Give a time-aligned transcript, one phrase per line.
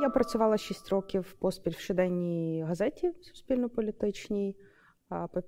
[0.00, 4.56] Я працювала 6 років поспіль в щоденній газеті суспільно-політичній.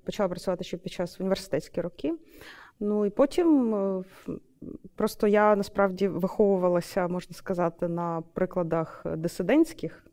[0.05, 2.13] Почала працювати ще під час університетські роки.
[2.79, 4.03] Ну і потім е,
[4.95, 10.05] просто я насправді виховувалася, можна сказати, на прикладах дисидентських.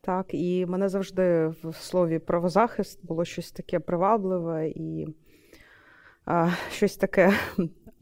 [0.00, 5.06] Так, І мене завжди в слові правозахист було щось таке привабливе і
[6.24, 7.32] а, щось таке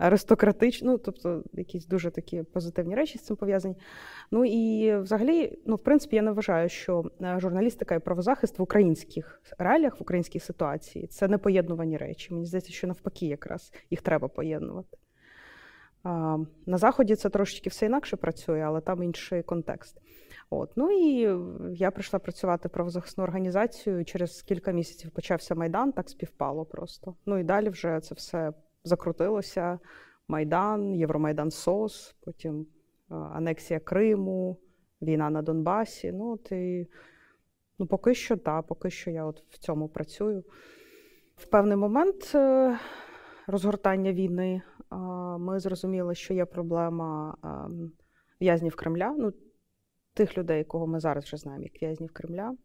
[0.02, 3.76] аристократичне, ну, тобто якісь дуже такі позитивні речі з цим пов'язані.
[4.30, 8.62] Ну і взагалі, ну, в принципі, я не вважаю, що е, журналістика і правозахист в
[8.62, 12.34] українських реаліях, в українській ситуації це не поєднувані речі.
[12.34, 14.98] Мені здається, що навпаки, якраз їх треба поєднувати.
[16.66, 19.96] На Заході це трошечки все інакше працює, але там інший контекст.
[20.50, 20.70] От.
[20.76, 21.38] Ну і
[21.74, 24.04] я прийшла працювати в правозахисну організацію.
[24.04, 27.14] Через кілька місяців почався Майдан, так співпало просто.
[27.26, 28.52] Ну і далі вже це все
[28.84, 29.78] закрутилося.
[30.28, 32.66] Майдан, Євромайдан СОС, потім
[33.08, 34.58] анексія Криму,
[35.02, 36.12] війна на Донбасі.
[36.12, 36.88] Ну, от і,
[37.78, 40.44] ну поки що, так, поки що я от в цьому працюю.
[41.36, 42.78] В певний момент е,
[43.46, 44.62] розгортання війни
[45.38, 47.36] ми зрозуміли, що є проблема
[48.40, 49.32] в'язнів Кремля, ну,
[50.14, 52.56] тих людей, кого ми зараз вже знаємо, як в'язнів Кремля.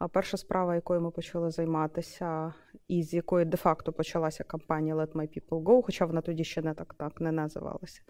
[0.00, 2.54] А перша справа, якою ми почали займатися,
[2.88, 6.74] і з якої де-факто почалася кампанія Let My People Go, хоча вона тоді ще не
[6.74, 8.02] так так не називалася.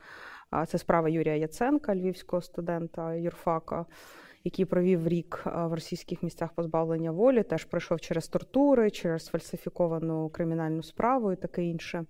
[0.66, 3.86] Це справа Юрія Яценка, львівського студента юрфака,
[4.44, 10.82] який провів рік в російських місцях позбавлення волі, теж пройшов через тортури, через фальсифіковану кримінальну
[10.82, 12.04] справу і таке інше.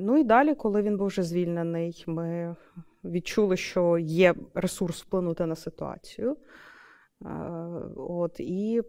[0.00, 2.56] Ну і далі, коли він був вже звільнений, ми
[3.04, 6.36] відчули, що є ресурс вплинути на ситуацію.
[7.98, 8.82] От, І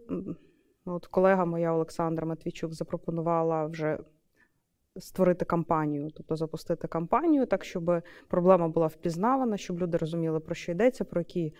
[0.84, 3.98] от колега моя Олександра Матвійчук запропонувала вже
[4.96, 10.72] створити кампанію, тобто запустити кампанію, так, щоб проблема була впізнавана, щоб люди розуміли, про що
[10.72, 11.54] йдеться, про які.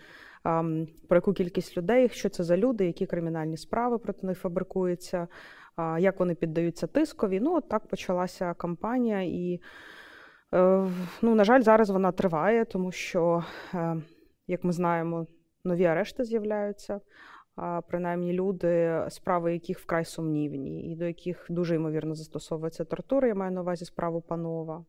[1.07, 5.27] Про яку кількість людей, що це за люди, які кримінальні справи проти них фабрикуються,
[5.99, 7.39] як вони піддаються тискові.
[7.39, 9.61] Ну, от так почалася кампанія, і,
[10.53, 10.87] е,
[11.21, 14.01] ну, на жаль, зараз вона триває, тому що, е,
[14.47, 15.27] як ми знаємо,
[15.63, 17.01] нові арешти з'являються.
[17.87, 23.27] Принаймні люди, справи яких вкрай сумнівні, і до яких дуже ймовірно застосовується тортура.
[23.27, 24.85] Я маю на увазі справу панова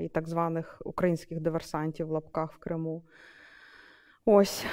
[0.00, 3.02] і так званих українських диверсантів в лапках в Криму.
[4.30, 4.66] Ось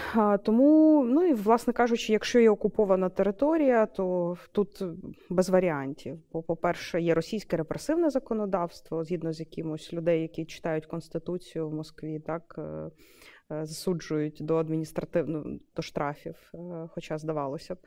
[0.44, 4.84] тому, ну і власне кажучи, якщо є окупована територія, то тут
[5.30, 6.20] без варіантів.
[6.32, 12.20] Бо, по-перше, є російське репресивне законодавство, згідно з якимось людей, які читають конституцію в Москві,
[12.20, 15.46] так е, е, засуджують до адміністративного
[15.76, 17.78] до штрафів, е, хоча здавалося б.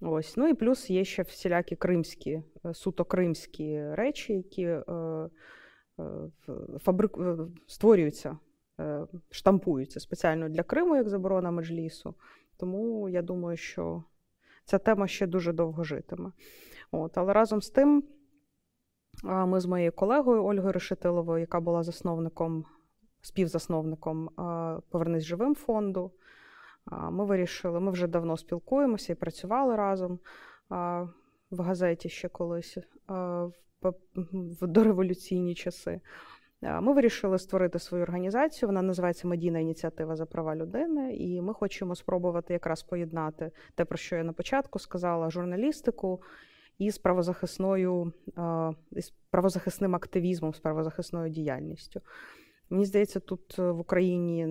[0.00, 2.42] Ось, ну і плюс є ще всілякі кримські,
[2.72, 4.76] суто кримські речі, які
[6.78, 7.18] фабрик...
[7.66, 8.38] створюються
[9.30, 12.14] штампуються спеціально для Криму, як заборона меджлісу.
[12.56, 14.04] Тому я думаю, що
[14.64, 16.32] ця тема ще дуже довго житиме.
[16.90, 18.04] От, Але разом з тим,
[19.22, 22.64] ми з моєю колегою Ольгою Решетиловою, яка була засновником,
[23.20, 24.30] співзасновником
[24.90, 26.12] Повернись живим фонду.
[27.10, 30.18] Ми вирішили, ми вже давно спілкуємося і працювали разом
[31.50, 32.78] в газеті ще колись
[34.60, 36.00] в дореволюційні часи.
[36.62, 38.68] Е, ми вирішили створити свою організацію.
[38.68, 43.98] Вона називається Медійна ініціатива за права людини, і ми хочемо спробувати якраз поєднати те, про
[43.98, 46.22] що я на початку сказала, журналістику
[46.78, 52.00] із правозахисною, е, із правозахисним активізмом, з правозахисною діяльністю.
[52.70, 54.46] Мені здається, тут в Україні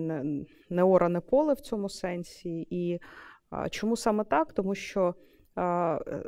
[0.70, 2.66] не оране поле в цьому сенсі.
[2.70, 3.00] І
[3.70, 4.52] чому саме так?
[4.52, 5.14] Тому що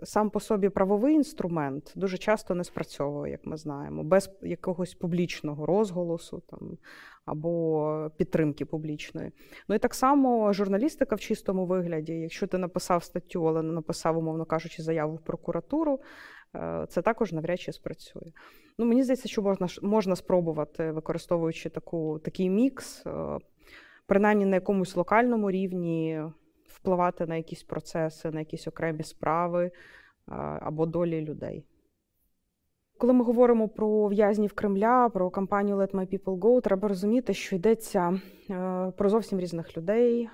[0.02, 5.66] сам по собі правовий інструмент дуже часто не спрацьовує, як ми знаємо, без якогось публічного
[5.66, 6.78] розголосу там,
[7.24, 9.30] або підтримки публічної.
[9.68, 14.18] Ну і так само журналістика в чистому вигляді, якщо ти написав статтю, але не написав,
[14.18, 16.00] умовно кажучи, заяву в прокуратуру.
[16.54, 18.32] Е, це також навряд чи спрацює.
[18.78, 23.38] Ну, Мені здається, що можна можна спробувати, використовуючи таку, такий мікс, е,
[24.06, 26.22] принаймні на якомусь локальному рівні
[26.72, 29.70] впливати на якісь процеси, на якісь окремі справи
[30.60, 31.64] або долі людей.
[32.98, 37.56] Коли ми говоримо про в'язнів Кремля, про кампанію Let My People Go, треба розуміти, що
[37.56, 38.20] йдеться
[38.50, 40.28] е, про зовсім різних людей,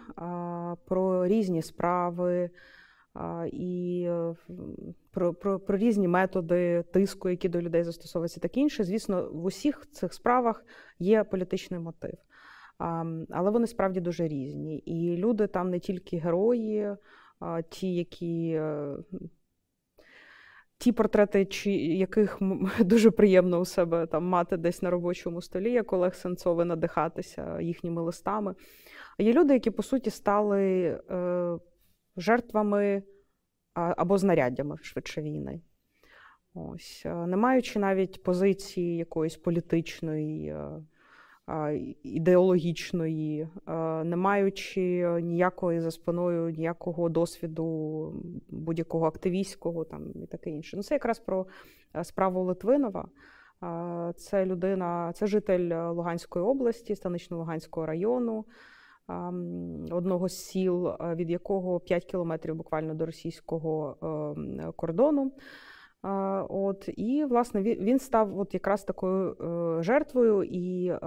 [0.85, 2.51] про різні справи
[3.53, 4.35] і е,
[5.11, 8.85] про, про, про різні методи тиску, які до людей застосовуються, так інше.
[8.85, 10.65] Звісно, в усіх цих справах
[10.99, 12.15] є політичний мотив.
[12.79, 14.79] Але вони справді дуже різні.
[14.79, 16.97] І люди там не тільки герої,
[17.71, 18.97] ті, які е,
[20.79, 22.39] ті портрети, чи яких
[22.81, 28.03] дуже приємно у себе там мати десь на робочому столі, як Олег Сенцов, надихатися їхніми
[28.03, 28.55] листами.
[29.19, 30.63] Є люди, які по суті стали
[31.11, 31.59] е,
[32.17, 33.03] жертвами
[33.75, 35.61] або знаряддями швидше війни.
[36.55, 40.69] Ось, е, Не маючи навіть позиції якоїсь політичної, е,
[42.03, 44.81] ідеологічної, е, не маючи
[45.23, 48.13] ніякої за спиною, ніякого досвіду
[48.49, 50.77] будь-якого активістського там і таке інше.
[50.77, 51.47] Ну, Це якраз про
[52.03, 53.09] справу Литвинова.
[54.17, 58.45] Це людина, це житель Луганської області, станично-Луганського району
[59.91, 65.33] одного з сіл, е, від якого 5 кілометрів буквально до російського ем, кордону.
[66.49, 70.99] От І, власне, він став от якраз такою е, жертвою, і, е,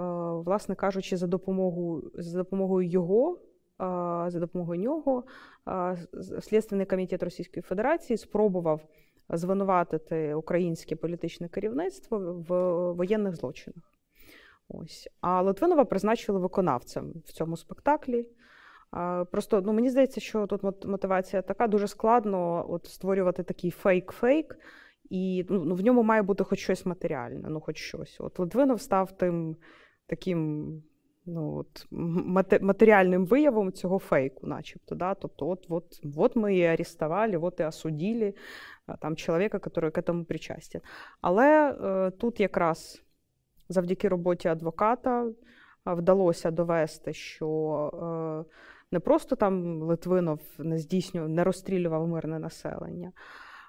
[0.44, 3.38] власне кажучи, за допомогою за допомогою його,
[4.28, 5.24] за допомогою нього,
[6.40, 8.80] Слідственний комітет Російської Федерації спробував
[9.28, 12.54] звинуватити українське політичне керівництво в
[12.92, 13.84] воєнних злочинах.
[14.68, 15.08] Ось.
[15.20, 18.26] А Литвинова призначили виконавцем в цьому спектаклі.
[19.30, 24.56] Просто ну, мені здається, що тут мотивація така дуже складно от, створювати такий фейк-фейк,
[25.10, 28.16] і ну, ну, в ньому має бути хоч щось матеріальне, ну хоч щось.
[28.20, 29.56] От Литвинов став тим
[30.06, 30.82] таким
[31.26, 31.86] ну, от,
[32.62, 34.94] матеріальним виявом цього фейку, начебто.
[34.94, 35.14] Да?
[35.14, 38.34] Тобто, от, от, от ми і арестували, от і осудили
[39.00, 40.80] там, чоловіка, який к этому причастен.
[41.20, 43.02] Але е, тут якраз
[43.68, 45.32] завдяки роботі адвоката
[45.86, 47.46] вдалося довести, що
[48.46, 48.50] е,
[48.92, 53.12] не просто там Литвинов не здійснював, не розстрілював мирне населення.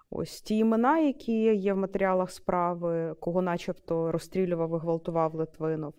[0.10, 5.94] Ось ті імена, які є в матеріалах справи, кого начебто розстрілював і гвалтував Литвинов.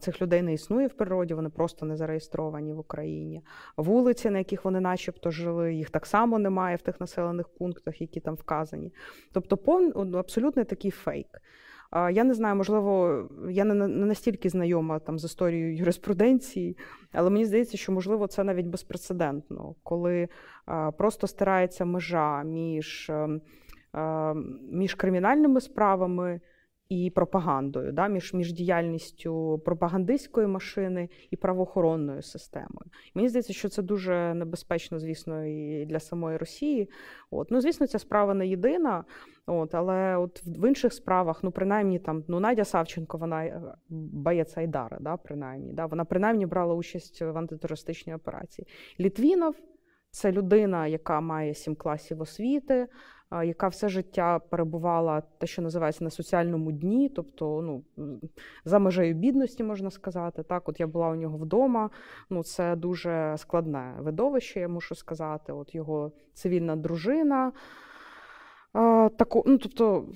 [0.00, 3.42] Цих людей не існує в природі, вони просто не зареєстровані в Україні.
[3.76, 8.20] Вулиці, на яких вони начебто жили, їх так само немає в тих населених пунктах, які
[8.20, 8.92] там вказані.
[9.32, 10.16] Тобто, пов...
[10.16, 11.42] абсолютно такий фейк.
[11.92, 16.76] Я не знаю, можливо, я не настільки знайома там з історією юриспруденції,
[17.12, 20.28] але мені здається, що можливо це навіть безпрецедентно, коли
[20.98, 23.40] просто стирається межа між, ем,
[24.72, 26.40] між кримінальними справами
[26.90, 32.90] і пропагандою, да, між між діяльністю пропагандистської машини і правоохоронною системою.
[33.14, 36.90] Мені здається, що це дуже небезпечно, звісно, і для самої Росії.
[37.30, 37.50] От.
[37.50, 39.04] Ну, звісно, ця справа не єдина.
[39.46, 44.56] От, Але от в інших справах, ну принаймні там ну Надя Савченко, вона е, боєць
[44.58, 48.66] Айдара, да, принаймні, да, вона принаймні брала участь в антитерористичній операції.
[49.00, 49.54] Літвінов
[50.10, 52.86] це людина, яка має сім класів освіти
[53.32, 57.84] яка все життя перебувала те, що називається на соціальному дні, тобто ну,
[58.64, 60.42] за межею бідності, можна сказати.
[60.42, 61.90] Так, от я була у нього вдома.
[62.30, 65.52] Ну, це дуже складне видовище, я мушу сказати.
[65.52, 67.52] От його цивільна дружина.
[69.16, 70.06] Таку, ну, тобто,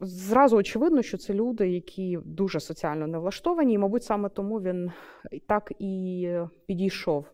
[0.00, 4.92] Зразу очевидно, що це люди, які дуже соціально не влаштовані, і, мабуть, саме тому він
[5.46, 6.30] так і
[6.66, 7.26] підійшов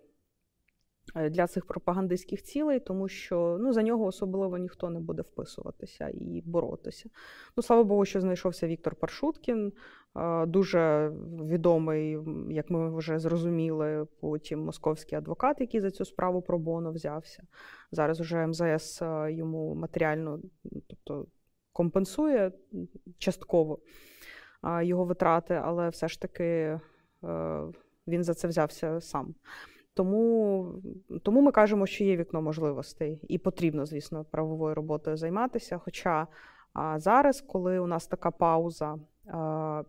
[1.15, 6.43] для цих пропагандистських цілей, тому що ну, за нього особливо ніхто не буде вписуватися і
[6.47, 7.09] боротися.
[7.57, 9.73] Ну, Слава Богу, що знайшовся Віктор Паршуткін,
[10.17, 11.13] е, дуже
[11.43, 12.19] відомий,
[12.51, 17.43] як ми вже зрозуміли, потім московський адвокат, який за цю справу про Боно взявся.
[17.93, 20.41] Зараз вже МЗС е, йому матеріально
[20.89, 21.27] тобто,
[21.73, 22.53] компенсує
[23.19, 23.79] частково
[24.83, 26.81] його витрати, але все ж таки
[28.07, 29.35] він за це взявся сам.
[30.01, 30.83] Тому
[31.23, 35.79] тому ми кажемо, що є вікно можливостей, і потрібно, звісно, правовою роботою займатися.
[35.79, 36.27] Хоча
[36.97, 38.99] зараз, коли у нас така пауза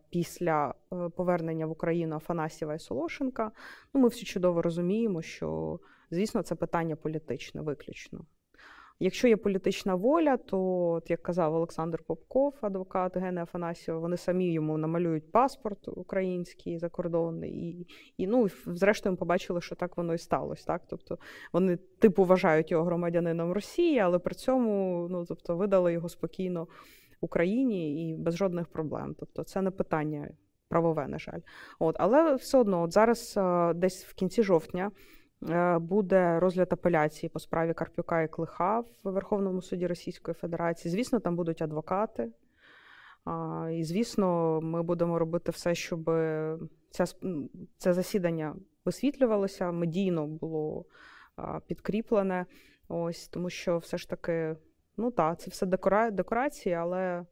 [0.10, 3.51] після е, повернення в Україну Афанасьєва і Солошенка,
[3.94, 5.80] ну ми всі чудово розуміємо, що
[6.12, 8.25] звісно це питання політичне виключно.
[9.03, 14.53] Якщо є політична воля, то, от, як казав Олександр Попков, адвокат Гени Афанасьєва, вони самі
[14.53, 20.65] йому намалюють паспорт український закордонний, і, і ну, зрештою, побачили, що так воно і сталося.
[20.65, 20.81] Так?
[20.89, 21.17] Тобто
[21.53, 26.67] вони типу вважають його громадянином Росії, але при цьому ну, тобто, видали його спокійно
[27.22, 29.15] Україні і без жодних проблем.
[29.20, 30.29] Тобто, це не питання
[30.70, 31.39] правове, на жаль.
[31.79, 33.39] От, Але все одно, от зараз
[33.75, 34.91] десь в кінці жовтня.
[35.50, 40.91] Е, буде розгляд апеляції по справі Карпюка і Клиха в Верховному суді Російської Федерації.
[40.91, 42.31] Звісно, там будуть адвокати.
[43.71, 46.05] І, звісно, ми будемо робити все, щоб
[46.89, 47.05] ця,
[47.77, 48.55] це засідання
[48.86, 50.86] висвітлювалося, медійно було
[51.67, 52.45] підкріплене.
[52.88, 54.55] Ось, Тому що все ж таки,
[54.98, 56.12] ну так, це все декора...
[56.12, 57.25] декорації, але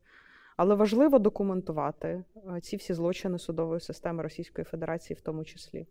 [0.58, 2.24] але важливо документувати
[2.62, 5.88] ці всі злочини судової системи Російської Федерації, в тому числі.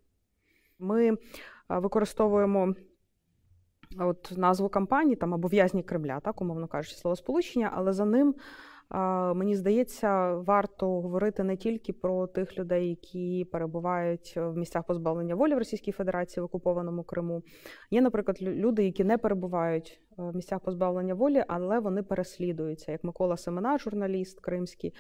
[0.79, 1.17] Ми
[1.69, 2.75] використовуємо
[4.01, 8.35] от назву кампанії там або в'язні Кремля, так умовно кажучи, словосполучення, але за ним.
[9.35, 15.55] Мені здається, варто говорити не тільки про тих людей, які перебувають в місцях позбавлення волі
[15.55, 17.43] в Російській Федерації в окупованому Криму.
[17.91, 23.37] Є, наприклад, люди, які не перебувають в місцях позбавлення волі, але вони переслідуються, як Микола
[23.37, 24.95] Семена, журналіст кримський.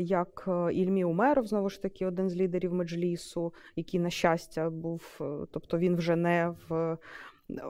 [0.00, 5.18] Як е, Ільмі Умеров, знову ж таки, один з лідерів меджлісу, який, на щастя, був,
[5.20, 6.98] е, тобто він вже не в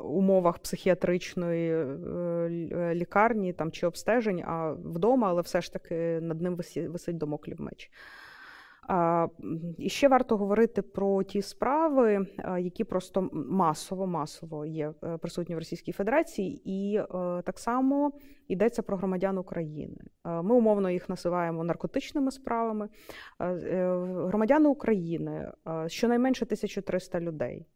[0.04, 6.56] умовах психіатричної е, лікарні там, чи обстежень, а вдома, але все ж таки над ним
[6.76, 7.90] висить домоклів меч.
[9.78, 12.26] І ще варто говорити про ті справи,
[12.59, 17.04] які просто масово масово є е, присутні в Російській Федерації, і е,
[17.42, 18.12] так само
[18.49, 19.97] йдеться про громадян України.
[20.25, 22.88] Ми умовно їх називаємо наркотичними справами.
[24.28, 25.52] Громадяни України
[25.87, 27.66] щонайменше 1300 людей.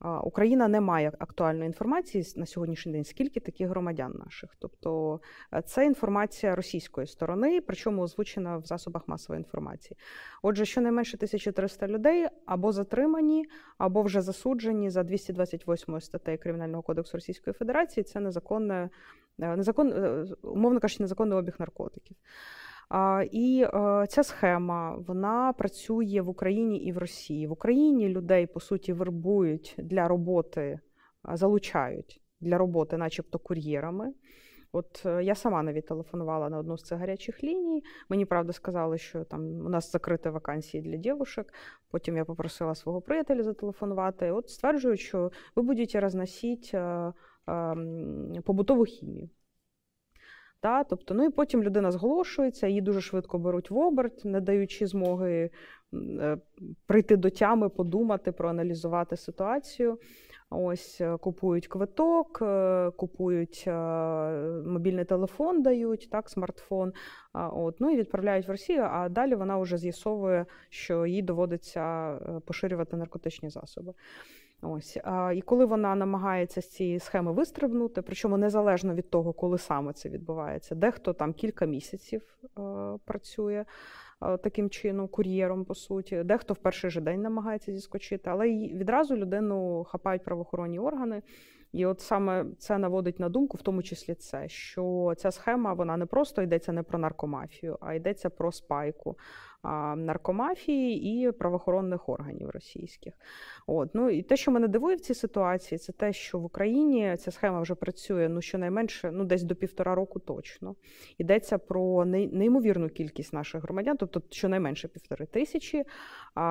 [0.00, 4.56] Україна не має актуальної інформації на сьогоднішній день, скільки таких громадян наших.
[4.58, 5.20] Тобто
[5.54, 9.96] е, це інформація російської сторони, причому озвучена в засобах масової інформації.
[10.42, 13.44] Отже, щонайменше 1300 людей або затримані,
[13.78, 18.04] або вже засуджені за 228 статтею Кримінального кодексу Російської Федерації.
[18.04, 18.90] Це незаконне,
[19.40, 22.16] е, незакон, е, умовно кажучи, незаконний обіг наркотиків.
[23.30, 27.46] І е, ця схема вона працює в Україні і в Росії.
[27.46, 30.80] В Україні людей по суті вербують для роботи,
[31.32, 34.12] залучають для роботи, начебто, кур'єрами.
[34.72, 37.84] От е, я сама навіть телефонувала на одну з цих гарячих ліній.
[38.08, 41.46] Мені правда сказали, що там у нас закриті вакансії для дівушок.
[41.90, 44.30] Потім я попросила свого приятеля зателефонувати.
[44.30, 47.12] От стверджують, що ви будете розносити е,
[47.46, 49.28] ем, побутову хімію.
[50.60, 54.86] Та, тобто, ну І потім людина зголошується, її дуже швидко беруть в оберт, не даючи
[54.86, 55.50] змоги
[55.94, 56.38] е,
[56.86, 59.98] прийти до тями, подумати, проаналізувати ситуацію.
[60.50, 63.66] Ось е, Купують квиток, е, купують
[64.66, 66.92] мобільний телефон, дають, так, смартфон,
[67.34, 72.14] от, ну і відправляють в Росію, а далі вона вже з'ясовує, що їй доводиться
[72.46, 73.94] поширювати наркотичні засоби.
[74.62, 74.98] Ось
[75.34, 80.08] і коли вона намагається з цієї схеми вистрибнути, причому незалежно від того, коли саме це
[80.08, 82.22] відбувається, дехто там кілька місяців
[83.04, 83.64] працює
[84.20, 89.84] таким чином, кур'єром, по суті, дехто в перший же день намагається зіскочити, але відразу людину
[89.84, 91.22] хапають правоохоронні органи.
[91.72, 95.96] І от саме це наводить на думку, в тому числі це, що ця схема вона
[95.96, 99.16] не просто йдеться не про наркомафію, а йдеться про спайку
[99.96, 103.14] наркомафії і правоохоронних органів російських.
[103.66, 107.16] От ну і те, що мене дивує в цій ситуації, це те, що в Україні
[107.16, 110.74] ця схема вже працює ну щонайменше ну десь до півтора року точно.
[111.18, 115.84] Йдеться про неймовірну кількість наших громадян, тобто щонайменше півтори тисячі,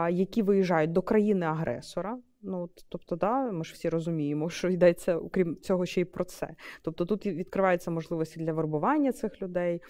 [0.10, 2.18] які виїжджають до країни-агресора.
[2.42, 6.56] Ну, тобто, да, ми ж всі розуміємо, що йдеться, окрім цього, ще й про це.
[6.82, 9.82] Тобто тут відкриваються можливості для вербування цих людей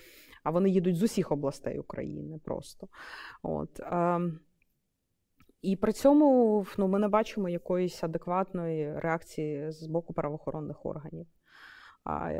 [0.47, 2.87] а вони їдуть з усіх областей України просто.
[3.43, 3.79] От.
[3.79, 4.19] Е,
[5.61, 11.27] і при цьому ну, ми не бачимо якоїсь адекватної реакції з боку правоохоронних органів.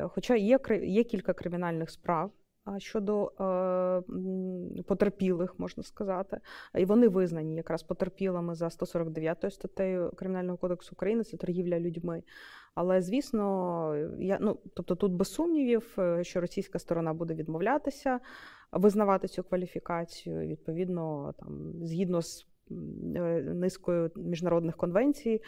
[0.07, 2.31] Хоча є є кілька кримінальних справ
[2.77, 6.39] щодо е, потерпілих, можна сказати,
[6.75, 12.23] і вони визнані якраз потерпілими за 149 статтею Кримінального кодексу України це торгівля людьми.
[12.75, 18.19] Але звісно, я ну тобто тут без сумнівів, е, що російська сторона буде відмовлятися
[18.71, 20.47] визнавати цю кваліфікацію.
[20.47, 25.41] Відповідно, там згідно з низкою міжнародних конвенцій,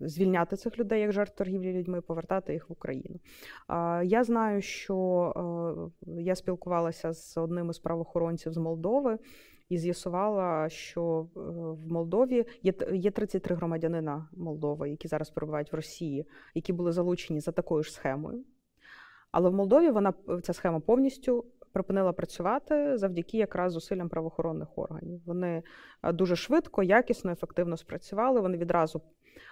[0.00, 3.20] звільняти цих людей як жертв торгівлі людьми, повертати їх в Україну.
[4.04, 9.18] Я знаю, що е, я спілкувалася з одним із правоохоронців з Молдови.
[9.68, 11.40] І з'ясувала, що е,
[11.86, 17.40] в Молдові є є 33 громадянина Молдови, які зараз перебувають в Росії, які були залучені
[17.40, 18.44] за такою ж схемою.
[19.30, 21.44] Але в Молдові вона ця схема повністю
[21.76, 25.20] припинила працювати завдяки якраз зусиллям правоохоронних органів.
[25.26, 25.62] Вони
[26.02, 28.40] е, дуже швидко, якісно, ефективно спрацювали.
[28.40, 29.02] Вони відразу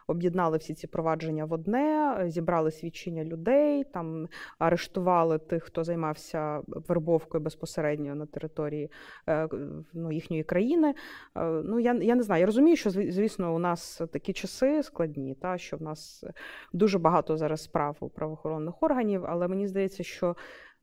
[0.07, 4.29] об'єднали всі ці провадження в одне, зібрали свідчення людей, там
[4.59, 8.91] арештували тих, хто займався вербовкою безпосередньо на території
[9.29, 9.49] е,
[9.93, 10.95] ну, їхньої країни.
[11.37, 12.41] Е, ну я я не знаю.
[12.41, 16.25] Я розумію, що звісно у нас такі часи складні, та що в нас
[16.73, 20.37] дуже багато зараз справ у правоохоронних органів, але мені здається, що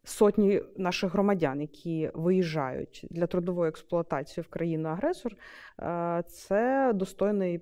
[0.04, 5.36] сотні наших громадян, які виїжджають для трудової експлуатації в країну-агресор,
[5.80, 7.62] е, це достойний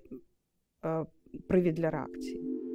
[0.86, 1.06] е,
[1.48, 2.69] привід для реакції.